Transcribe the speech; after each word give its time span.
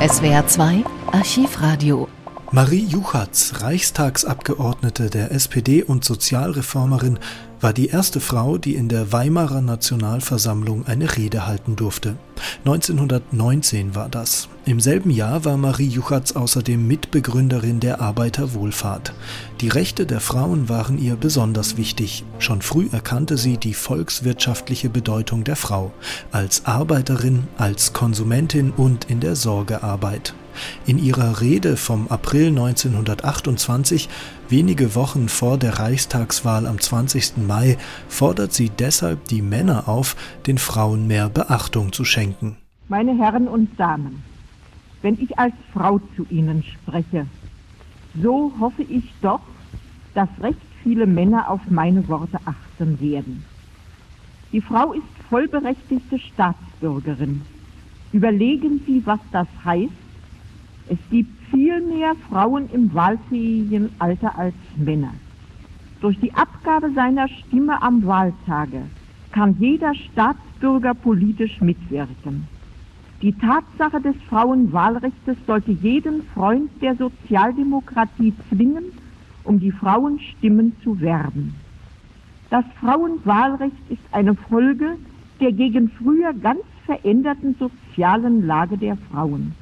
SWR 0.00 0.46
2 0.46 0.84
Archivradio 1.10 2.08
Marie 2.50 2.86
Juchatz, 2.86 3.60
Reichstagsabgeordnete 3.60 5.10
der 5.10 5.32
SPD 5.32 5.82
und 5.82 6.02
Sozialreformerin, 6.02 7.18
war 7.60 7.74
die 7.74 7.88
erste 7.88 8.20
Frau, 8.20 8.56
die 8.56 8.74
in 8.74 8.88
der 8.88 9.12
Weimarer 9.12 9.60
Nationalversammlung 9.60 10.86
eine 10.86 11.14
Rede 11.18 11.46
halten 11.46 11.76
durfte. 11.76 12.16
1919 12.60 13.94
war 13.94 14.08
das. 14.08 14.48
Im 14.64 14.80
selben 14.80 15.10
Jahr 15.10 15.44
war 15.44 15.58
Marie 15.58 15.88
Juchatz 15.88 16.32
außerdem 16.32 16.86
Mitbegründerin 16.86 17.80
der 17.80 18.00
Arbeiterwohlfahrt. 18.00 19.12
Die 19.60 19.68
Rechte 19.68 20.06
der 20.06 20.20
Frauen 20.20 20.70
waren 20.70 20.96
ihr 20.96 21.16
besonders 21.16 21.76
wichtig. 21.76 22.24
Schon 22.38 22.62
früh 22.62 22.88
erkannte 22.90 23.36
sie 23.36 23.58
die 23.58 23.74
volkswirtschaftliche 23.74 24.88
Bedeutung 24.88 25.44
der 25.44 25.56
Frau 25.56 25.92
als 26.32 26.64
Arbeiterin, 26.64 27.46
als 27.58 27.92
Konsumentin 27.92 28.70
und 28.70 29.10
in 29.10 29.20
der 29.20 29.36
Sorgearbeit. 29.36 30.32
In 30.86 30.98
ihrer 30.98 31.40
Rede 31.40 31.76
vom 31.76 32.08
April 32.08 32.48
1928, 32.48 34.08
wenige 34.48 34.94
Wochen 34.94 35.28
vor 35.28 35.58
der 35.58 35.78
Reichstagswahl 35.78 36.66
am 36.66 36.80
20. 36.80 37.38
Mai, 37.46 37.78
fordert 38.08 38.52
sie 38.52 38.70
deshalb 38.70 39.24
die 39.26 39.42
Männer 39.42 39.88
auf, 39.88 40.16
den 40.46 40.58
Frauen 40.58 41.06
mehr 41.06 41.28
Beachtung 41.28 41.92
zu 41.92 42.04
schenken. 42.04 42.56
Meine 42.88 43.16
Herren 43.18 43.48
und 43.48 43.78
Damen, 43.78 44.22
wenn 45.02 45.20
ich 45.20 45.38
als 45.38 45.54
Frau 45.72 46.00
zu 46.16 46.26
Ihnen 46.30 46.62
spreche, 46.62 47.26
so 48.20 48.52
hoffe 48.58 48.82
ich 48.82 49.04
doch, 49.20 49.40
dass 50.14 50.28
recht 50.40 50.58
viele 50.82 51.06
Männer 51.06 51.50
auf 51.50 51.60
meine 51.68 52.08
Worte 52.08 52.38
achten 52.44 53.00
werden. 53.00 53.44
Die 54.52 54.60
Frau 54.60 54.92
ist 54.92 55.02
vollberechtigte 55.28 56.18
Staatsbürgerin. 56.18 57.42
Überlegen 58.12 58.80
Sie, 58.86 59.02
was 59.04 59.20
das 59.30 59.46
heißt, 59.64 59.92
es 60.88 60.98
gibt 61.10 61.30
viel 61.50 61.80
mehr 61.82 62.14
Frauen 62.28 62.68
im 62.72 62.92
wahlfähigen 62.94 63.90
Alter 63.98 64.38
als 64.38 64.54
Männer. 64.76 65.12
Durch 66.00 66.18
die 66.20 66.32
Abgabe 66.34 66.90
seiner 66.92 67.28
Stimme 67.28 67.82
am 67.82 68.04
Wahltage 68.06 68.82
kann 69.32 69.56
jeder 69.58 69.94
Staatsbürger 69.94 70.94
politisch 70.94 71.60
mitwirken. 71.60 72.46
Die 73.20 73.32
Tatsache 73.32 74.00
des 74.00 74.14
Frauenwahlrechts 74.28 75.18
sollte 75.46 75.72
jeden 75.72 76.22
Freund 76.34 76.70
der 76.80 76.94
Sozialdemokratie 76.96 78.32
zwingen, 78.48 78.84
um 79.44 79.58
die 79.58 79.72
Frauenstimmen 79.72 80.76
zu 80.84 81.00
werben. 81.00 81.54
Das 82.50 82.64
Frauenwahlrecht 82.80 83.90
ist 83.90 84.02
eine 84.12 84.34
Folge 84.34 84.96
der 85.40 85.52
gegen 85.52 85.88
früher 85.90 86.32
ganz 86.32 86.62
veränderten 86.84 87.54
sozialen 87.58 88.46
Lage 88.46 88.76
der 88.76 88.96
Frauen. 88.96 89.54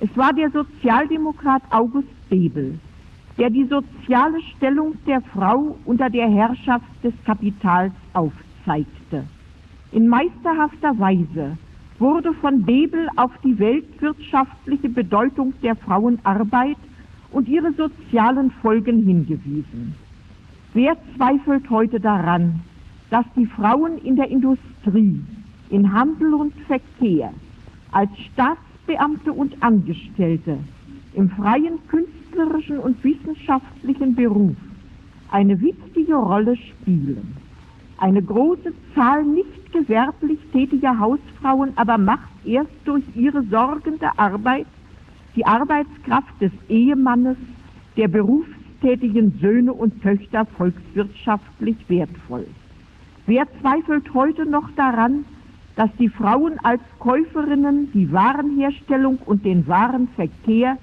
Es 0.00 0.16
war 0.16 0.32
der 0.32 0.50
Sozialdemokrat 0.50 1.62
August 1.70 2.08
Bebel, 2.28 2.78
der 3.38 3.50
die 3.50 3.64
soziale 3.64 4.40
Stellung 4.56 4.94
der 5.06 5.20
Frau 5.20 5.76
unter 5.84 6.10
der 6.10 6.28
Herrschaft 6.28 6.86
des 7.02 7.14
Kapitals 7.24 7.92
aufzeigte. 8.12 9.24
In 9.92 10.08
meisterhafter 10.08 10.98
Weise 10.98 11.56
wurde 11.98 12.34
von 12.34 12.62
Bebel 12.62 13.08
auf 13.16 13.30
die 13.44 13.58
weltwirtschaftliche 13.58 14.88
Bedeutung 14.88 15.54
der 15.62 15.76
Frauenarbeit 15.76 16.76
und 17.30 17.48
ihre 17.48 17.72
sozialen 17.72 18.50
Folgen 18.50 19.04
hingewiesen. 19.04 19.94
Wer 20.72 20.96
zweifelt 21.16 21.70
heute 21.70 22.00
daran, 22.00 22.60
dass 23.10 23.24
die 23.36 23.46
Frauen 23.46 23.98
in 23.98 24.16
der 24.16 24.28
Industrie, 24.28 25.22
in 25.70 25.92
Handel 25.92 26.34
und 26.34 26.52
Verkehr 26.66 27.32
als 27.92 28.10
Staats 28.32 28.60
Staatsbeamte 28.84 29.32
und 29.32 29.62
Angestellte 29.62 30.58
im 31.14 31.30
freien 31.30 31.78
künstlerischen 31.88 32.78
und 32.78 33.02
wissenschaftlichen 33.04 34.14
Beruf 34.14 34.56
eine 35.30 35.60
wichtige 35.60 36.14
Rolle 36.14 36.56
spielen. 36.56 37.36
Eine 37.98 38.22
große 38.22 38.72
Zahl 38.94 39.24
nicht 39.24 39.72
gewerblich 39.72 40.38
tätiger 40.52 40.98
Hausfrauen 40.98 41.72
aber 41.76 41.98
macht 41.98 42.28
erst 42.44 42.70
durch 42.84 43.04
ihre 43.14 43.42
sorgende 43.44 44.18
Arbeit 44.18 44.66
die 45.36 45.46
Arbeitskraft 45.46 46.40
des 46.40 46.52
Ehemannes, 46.68 47.36
der 47.96 48.08
berufstätigen 48.08 49.36
Söhne 49.40 49.72
und 49.72 50.02
Töchter 50.02 50.46
volkswirtschaftlich 50.46 51.76
wertvoll. 51.88 52.46
Wer 53.26 53.46
zweifelt 53.60 54.12
heute 54.14 54.46
noch 54.46 54.70
daran, 54.76 55.24
dass 55.76 55.90
die 55.98 56.08
Frauen 56.08 56.58
als 56.62 56.80
Käuferinnen 56.98 57.90
die 57.92 58.12
Warenherstellung 58.12 59.18
und 59.26 59.44
den 59.44 59.66
Warenverkehr 59.66 60.78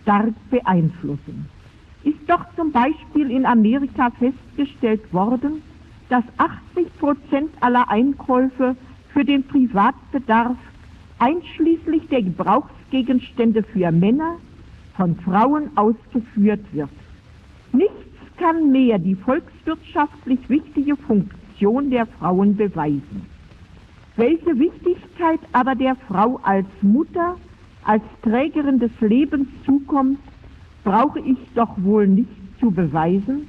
stark 0.00 0.34
beeinflussen. 0.50 1.48
Ist 2.04 2.20
doch 2.28 2.44
zum 2.54 2.70
Beispiel 2.70 3.30
in 3.30 3.44
Amerika 3.44 4.10
festgestellt 4.10 5.12
worden, 5.12 5.62
dass 6.08 6.24
80 6.36 6.98
Prozent 6.98 7.50
aller 7.60 7.90
Einkäufe 7.90 8.76
für 9.12 9.24
den 9.24 9.42
Privatbedarf 9.42 10.56
einschließlich 11.18 12.06
der 12.08 12.22
Gebrauchsgegenstände 12.22 13.62
für 13.64 13.90
Männer 13.90 14.36
von 14.96 15.16
Frauen 15.16 15.70
ausgeführt 15.76 16.64
wird. 16.72 16.90
Nichts 17.72 17.92
kann 18.36 18.70
mehr 18.70 18.98
die 18.98 19.14
volkswirtschaftlich 19.14 20.38
wichtige 20.48 20.96
Funktion 20.96 21.90
der 21.90 22.06
Frauen 22.06 22.56
beweisen. 22.56 23.35
Welche 24.16 24.58
Wichtigkeit 24.58 25.40
aber 25.52 25.74
der 25.74 25.94
Frau 26.08 26.40
als 26.42 26.66
Mutter, 26.80 27.36
als 27.84 28.02
Trägerin 28.22 28.78
des 28.78 28.90
Lebens 29.00 29.46
zukommt, 29.66 30.18
brauche 30.84 31.20
ich 31.20 31.36
doch 31.54 31.76
wohl 31.82 32.06
nicht 32.06 32.30
zu 32.58 32.70
beweisen. 32.70 33.46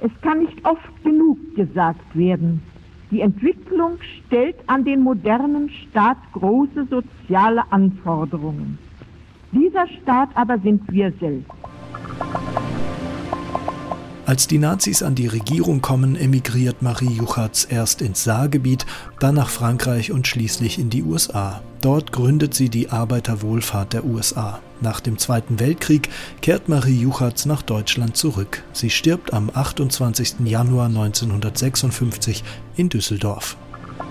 Es 0.00 0.12
kann 0.20 0.40
nicht 0.40 0.64
oft 0.64 1.02
genug 1.02 1.38
gesagt 1.56 2.16
werden. 2.16 2.62
Die 3.10 3.22
Entwicklung 3.22 3.98
stellt 4.26 4.56
an 4.66 4.84
den 4.84 5.00
modernen 5.00 5.68
Staat 5.70 6.18
große 6.32 6.86
soziale 6.88 7.62
Anforderungen. 7.72 8.78
Dieser 9.50 9.88
Staat 9.88 10.28
aber 10.34 10.58
sind 10.58 10.88
wir 10.92 11.10
selbst. 11.18 11.57
Als 14.28 14.46
die 14.46 14.58
Nazis 14.58 15.02
an 15.02 15.14
die 15.14 15.26
Regierung 15.26 15.80
kommen, 15.80 16.14
emigriert 16.14 16.82
Marie 16.82 17.08
Juchatz 17.08 17.66
erst 17.70 18.02
ins 18.02 18.24
Saargebiet, 18.24 18.84
dann 19.20 19.36
nach 19.36 19.48
Frankreich 19.48 20.12
und 20.12 20.26
schließlich 20.26 20.78
in 20.78 20.90
die 20.90 21.02
USA. 21.02 21.62
Dort 21.80 22.12
gründet 22.12 22.52
sie 22.52 22.68
die 22.68 22.90
Arbeiterwohlfahrt 22.90 23.94
der 23.94 24.04
USA. 24.04 24.60
Nach 24.82 25.00
dem 25.00 25.16
Zweiten 25.16 25.60
Weltkrieg 25.60 26.10
kehrt 26.42 26.68
Marie 26.68 27.00
Juchatz 27.00 27.46
nach 27.46 27.62
Deutschland 27.62 28.18
zurück. 28.18 28.64
Sie 28.74 28.90
stirbt 28.90 29.32
am 29.32 29.50
28. 29.50 30.40
Januar 30.44 30.88
1956 30.88 32.44
in 32.76 32.90
Düsseldorf. 32.90 33.56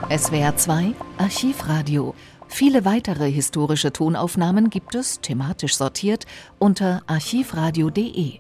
SWR 0.10 0.58
2 0.58 0.96
Archivradio. 1.20 2.16
Viele 2.48 2.86
weitere 2.86 3.32
historische 3.32 3.94
Tonaufnahmen 3.94 4.72
gibt 4.72 4.96
es, 4.96 5.22
thematisch 5.22 5.76
sortiert, 5.76 6.26
unter 6.58 7.04
archivradio.de. 7.06 8.40